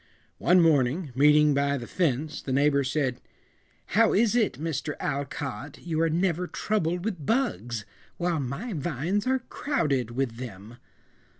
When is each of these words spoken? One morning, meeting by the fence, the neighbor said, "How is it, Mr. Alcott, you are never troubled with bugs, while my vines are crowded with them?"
One 0.39 0.59
morning, 0.61 1.11
meeting 1.13 1.53
by 1.53 1.77
the 1.77 1.85
fence, 1.85 2.41
the 2.41 2.51
neighbor 2.51 2.83
said, 2.83 3.21
"How 3.93 4.13
is 4.13 4.35
it, 4.35 4.53
Mr. 4.53 4.95
Alcott, 4.99 5.77
you 5.77 6.01
are 6.01 6.09
never 6.09 6.47
troubled 6.47 7.05
with 7.05 7.23
bugs, 7.23 7.85
while 8.17 8.39
my 8.39 8.73
vines 8.73 9.27
are 9.27 9.37
crowded 9.47 10.09
with 10.09 10.37
them?" 10.37 10.77